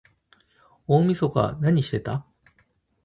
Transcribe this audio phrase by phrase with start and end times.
[0.87, 2.25] 大晦日なにしてた？